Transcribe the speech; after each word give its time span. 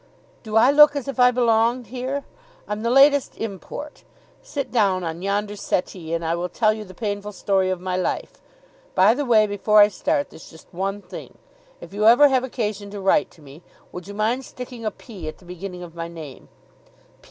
"Do 0.41 0.55
I 0.55 0.71
look 0.71 0.95
as 0.95 1.07
if 1.07 1.19
I 1.19 1.29
belonged 1.29 1.85
here? 1.85 2.23
I'm 2.67 2.81
the 2.81 2.89
latest 2.89 3.37
import. 3.37 4.03
Sit 4.41 4.71
down 4.71 5.03
on 5.03 5.21
yonder 5.21 5.55
settee, 5.55 6.15
and 6.15 6.25
I 6.25 6.33
will 6.33 6.49
tell 6.49 6.73
you 6.73 6.83
the 6.83 6.95
painful 6.95 7.33
story 7.33 7.69
of 7.69 7.79
my 7.79 7.95
life. 7.95 8.41
By 8.95 9.13
the 9.13 9.25
way, 9.25 9.45
before 9.45 9.79
I 9.79 9.89
start, 9.89 10.31
there's 10.31 10.49
just 10.49 10.65
one 10.71 11.03
thing. 11.03 11.37
If 11.81 11.93
you 11.93 12.07
ever 12.07 12.29
have 12.29 12.43
occasion 12.43 12.89
to 12.89 12.99
write 12.99 13.29
to 13.29 13.43
me, 13.43 13.61
would 13.91 14.07
you 14.07 14.15
mind 14.15 14.43
sticking 14.43 14.85
a 14.85 14.89
P 14.89 15.27
at 15.27 15.37
the 15.37 15.45
beginning 15.45 15.83
of 15.83 15.93
my 15.93 16.07
name? 16.07 16.49